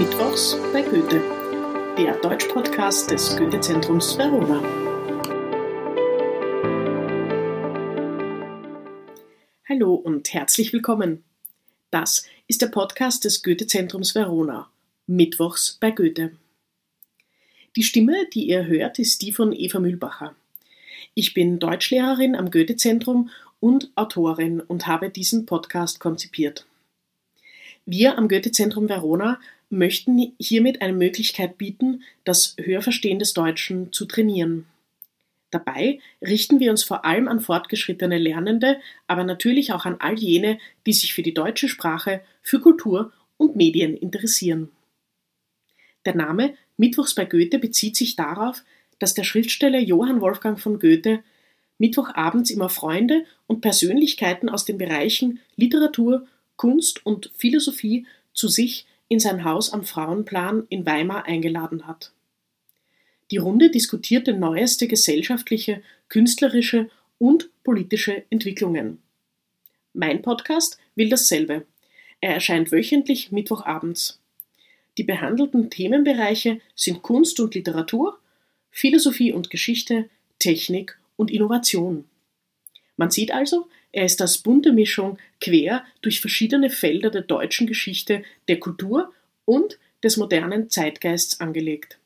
Mittwochs 0.00 0.56
bei 0.72 0.80
Goethe, 0.80 1.20
der 1.98 2.18
Deutsch-Podcast 2.22 3.10
des 3.10 3.36
Goethe-Zentrums 3.36 4.16
Verona. 4.16 4.62
Hallo 9.68 9.92
und 9.96 10.32
herzlich 10.32 10.72
willkommen. 10.72 11.22
Das 11.90 12.24
ist 12.48 12.62
der 12.62 12.68
Podcast 12.68 13.26
des 13.26 13.42
Goethe-Zentrums 13.42 14.14
Verona, 14.14 14.70
Mittwochs 15.06 15.76
bei 15.78 15.90
Goethe. 15.90 16.32
Die 17.76 17.82
Stimme, 17.82 18.26
die 18.32 18.48
ihr 18.48 18.64
hört, 18.64 18.98
ist 18.98 19.20
die 19.20 19.32
von 19.32 19.52
Eva 19.52 19.80
Mühlbacher. 19.80 20.34
Ich 21.12 21.34
bin 21.34 21.58
Deutschlehrerin 21.58 22.36
am 22.36 22.50
Goethe-Zentrum 22.50 23.28
und 23.60 23.90
Autorin 23.96 24.62
und 24.62 24.86
habe 24.86 25.10
diesen 25.10 25.44
Podcast 25.44 26.00
konzipiert. 26.00 26.64
Wir 27.86 28.18
am 28.18 28.28
Goethe-Zentrum 28.28 28.88
Verona 28.88 29.40
möchten 29.70 30.32
hiermit 30.38 30.82
eine 30.82 30.92
Möglichkeit 30.92 31.58
bieten, 31.58 32.02
das 32.24 32.56
Hörverstehen 32.58 33.18
des 33.18 33.32
Deutschen 33.32 33.92
zu 33.92 34.04
trainieren. 34.04 34.66
Dabei 35.50 35.98
richten 36.22 36.60
wir 36.60 36.70
uns 36.70 36.84
vor 36.84 37.04
allem 37.04 37.26
an 37.26 37.40
fortgeschrittene 37.40 38.18
Lernende, 38.18 38.80
aber 39.06 39.24
natürlich 39.24 39.72
auch 39.72 39.84
an 39.84 39.96
all 39.98 40.18
jene, 40.18 40.58
die 40.86 40.92
sich 40.92 41.12
für 41.12 41.22
die 41.22 41.34
deutsche 41.34 41.68
Sprache, 41.68 42.20
für 42.42 42.60
Kultur 42.60 43.12
und 43.36 43.56
Medien 43.56 43.96
interessieren. 43.96 44.70
Der 46.04 46.14
Name 46.14 46.54
Mittwochs 46.76 47.14
bei 47.14 47.24
Goethe 47.24 47.58
bezieht 47.58 47.96
sich 47.96 48.16
darauf, 48.16 48.62
dass 48.98 49.14
der 49.14 49.24
Schriftsteller 49.24 49.80
Johann 49.80 50.20
Wolfgang 50.20 50.58
von 50.58 50.78
Goethe 50.78 51.22
Mittwochabends 51.78 52.50
immer 52.50 52.68
Freunde 52.68 53.24
und 53.46 53.62
Persönlichkeiten 53.62 54.48
aus 54.48 54.66
den 54.66 54.78
Bereichen 54.78 55.40
Literatur, 55.56 56.26
Kunst 56.60 57.06
und 57.06 57.30
Philosophie 57.38 58.04
zu 58.34 58.48
sich 58.48 58.84
in 59.08 59.18
sein 59.18 59.44
Haus 59.44 59.72
am 59.72 59.82
Frauenplan 59.82 60.66
in 60.68 60.84
Weimar 60.84 61.24
eingeladen 61.24 61.86
hat. 61.86 62.12
Die 63.30 63.38
Runde 63.38 63.70
diskutierte 63.70 64.34
neueste 64.34 64.86
gesellschaftliche, 64.86 65.82
künstlerische 66.10 66.90
und 67.16 67.48
politische 67.64 68.24
Entwicklungen. 68.28 68.98
Mein 69.94 70.20
Podcast 70.20 70.76
will 70.96 71.08
dasselbe. 71.08 71.64
Er 72.20 72.34
erscheint 72.34 72.72
wöchentlich 72.72 73.32
Mittwochabends. 73.32 74.20
Die 74.98 75.04
behandelten 75.04 75.70
Themenbereiche 75.70 76.60
sind 76.74 77.00
Kunst 77.00 77.40
und 77.40 77.54
Literatur, 77.54 78.18
Philosophie 78.70 79.32
und 79.32 79.48
Geschichte, 79.48 80.10
Technik 80.38 80.98
und 81.16 81.30
Innovation. 81.30 82.04
Man 83.00 83.10
sieht 83.10 83.32
also, 83.32 83.66
er 83.92 84.04
ist 84.04 84.20
als 84.20 84.36
bunte 84.36 84.72
Mischung 84.72 85.16
quer 85.40 85.84
durch 86.02 86.20
verschiedene 86.20 86.68
Felder 86.68 87.08
der 87.08 87.22
deutschen 87.22 87.66
Geschichte, 87.66 88.24
der 88.46 88.60
Kultur 88.60 89.10
und 89.46 89.78
des 90.02 90.18
modernen 90.18 90.68
Zeitgeists 90.68 91.40
angelegt. 91.40 91.98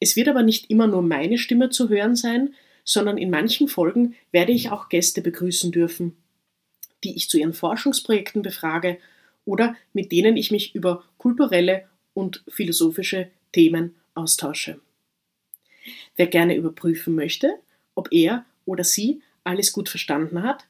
Es 0.00 0.16
wird 0.16 0.28
aber 0.28 0.42
nicht 0.42 0.70
immer 0.70 0.86
nur 0.86 1.02
meine 1.02 1.36
Stimme 1.36 1.68
zu 1.68 1.90
hören 1.90 2.16
sein, 2.16 2.54
sondern 2.82 3.18
in 3.18 3.28
manchen 3.28 3.68
Folgen 3.68 4.14
werde 4.32 4.52
ich 4.52 4.70
auch 4.70 4.88
Gäste 4.88 5.20
begrüßen 5.20 5.70
dürfen, 5.70 6.16
die 7.04 7.14
ich 7.14 7.28
zu 7.28 7.36
ihren 7.36 7.52
Forschungsprojekten 7.52 8.40
befrage 8.40 8.96
oder 9.44 9.76
mit 9.92 10.12
denen 10.12 10.38
ich 10.38 10.50
mich 10.50 10.74
über 10.74 11.04
kulturelle 11.18 11.86
und 12.14 12.42
philosophische 12.48 13.28
Themen 13.52 13.96
austausche. 14.14 14.80
Wer 16.16 16.28
gerne 16.28 16.56
überprüfen 16.56 17.14
möchte, 17.14 17.58
ob 17.94 18.10
er 18.12 18.46
oder 18.64 18.82
sie 18.82 19.20
alles 19.44 19.72
gut 19.72 19.88
verstanden 19.88 20.42
hat, 20.42 20.66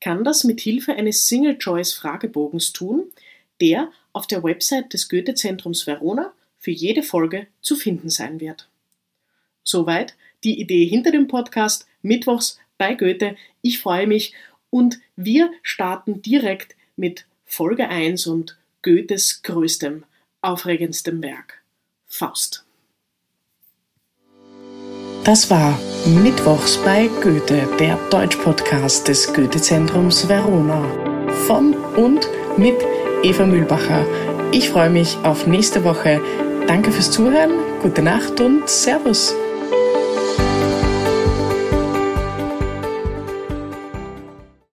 kann 0.00 0.24
das 0.24 0.44
mit 0.44 0.60
Hilfe 0.60 0.94
eines 0.94 1.28
Single-Choice-Fragebogens 1.28 2.72
tun, 2.72 3.12
der 3.60 3.92
auf 4.12 4.26
der 4.26 4.42
Website 4.42 4.92
des 4.92 5.08
Goethe-Zentrums 5.08 5.86
Verona 5.86 6.32
für 6.58 6.70
jede 6.70 7.02
Folge 7.02 7.46
zu 7.60 7.76
finden 7.76 8.08
sein 8.08 8.40
wird. 8.40 8.68
Soweit 9.62 10.14
die 10.44 10.60
Idee 10.60 10.86
hinter 10.86 11.12
dem 11.12 11.28
Podcast 11.28 11.86
Mittwochs 12.02 12.58
bei 12.78 12.94
Goethe. 12.94 13.36
Ich 13.60 13.78
freue 13.78 14.06
mich 14.06 14.34
und 14.70 14.98
wir 15.16 15.52
starten 15.62 16.22
direkt 16.22 16.74
mit 16.96 17.26
Folge 17.44 17.88
1 17.88 18.26
und 18.26 18.58
Goethes 18.82 19.42
größtem, 19.42 20.04
aufregendstem 20.40 21.22
Werk 21.22 21.62
Faust. 22.06 22.64
Das 25.24 25.48
war 25.50 25.78
Mittwochs 26.04 26.78
bei 26.78 27.08
Goethe, 27.22 27.68
der 27.78 27.96
Deutsch-Podcast 28.10 29.06
des 29.06 29.32
Goethe-Zentrums 29.32 30.28
Verona. 30.28 30.84
Von 31.46 31.74
und 31.96 32.28
mit 32.56 32.74
Eva 33.22 33.46
Mühlbacher. 33.46 34.04
Ich 34.50 34.70
freue 34.70 34.90
mich 34.90 35.16
auf 35.22 35.46
nächste 35.46 35.84
Woche. 35.84 36.20
Danke 36.66 36.90
fürs 36.90 37.12
Zuhören, 37.12 37.52
gute 37.82 38.02
Nacht 38.02 38.40
und 38.40 38.68
Servus. 38.68 39.32